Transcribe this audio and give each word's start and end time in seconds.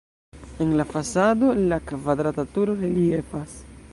En 0.57 0.75
la 0.77 0.83
fasado 0.93 1.51
la 1.59 1.79
kvadrata 1.91 2.45
turo 2.57 2.73
reliefas. 2.83 3.57